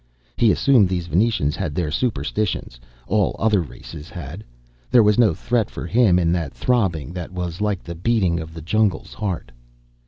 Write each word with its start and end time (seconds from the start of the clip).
He 0.35 0.51
assumed 0.51 0.89
these 0.89 1.05
Venusians 1.05 1.55
had 1.55 1.75
their 1.75 1.91
superstitions, 1.91 2.79
all 3.05 3.35
other 3.37 3.61
races 3.61 4.09
had. 4.09 4.43
There 4.89 5.03
was 5.03 5.19
no 5.19 5.35
threat, 5.35 5.69
for 5.69 5.85
him, 5.85 6.17
in 6.17 6.31
that 6.31 6.55
throbbing 6.55 7.13
that 7.13 7.31
was 7.31 7.61
like 7.61 7.83
the 7.83 7.93
beating 7.93 8.39
of 8.39 8.51
the 8.55 8.63
jungle's 8.63 9.13
heart. 9.13 9.51